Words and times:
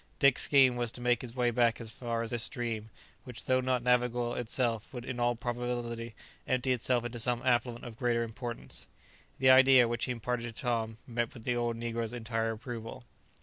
Dick's 0.17 0.41
scheme 0.41 0.77
was 0.77 0.91
to 0.93 0.99
make 0.99 1.21
his 1.21 1.35
way 1.35 1.51
back 1.51 1.79
as 1.79 1.91
far 1.91 2.23
as 2.23 2.31
this 2.31 2.41
stream, 2.41 2.89
which 3.23 3.45
though 3.45 3.61
not 3.61 3.83
navigable 3.83 4.33
itself 4.33 4.91
would 4.91 5.05
in 5.05 5.19
all 5.19 5.35
probability 5.35 6.15
empty 6.47 6.71
itself 6.73 7.05
into 7.05 7.19
some 7.19 7.43
affluent 7.45 7.85
of 7.85 7.99
greater 7.99 8.23
importance. 8.23 8.87
The 9.37 9.51
idea, 9.51 9.87
which 9.87 10.05
he 10.05 10.11
imparted 10.11 10.47
to 10.55 10.59
Tom, 10.59 10.97
met 11.05 11.31
with 11.35 11.43
the 11.43 11.55
old 11.55 11.77
negro's 11.77 12.13
entire 12.13 12.49
approval. 12.49 13.03